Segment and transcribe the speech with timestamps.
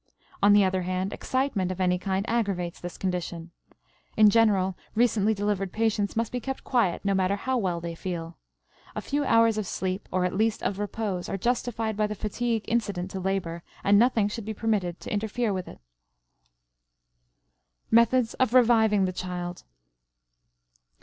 [0.41, 3.51] On the other hand, excitement of any kind aggravates this condition.
[4.17, 8.35] In general, recently delivered patients must be kept quiet no matter how well they feel.
[8.95, 12.65] A few hours of sleep, or, at least, of repose, are justified by the fatigue
[12.67, 15.79] incident to labor, and nothing should be permitted to interfere with it.
[17.91, 19.61] METHODS OF REVIVING THE CHILD.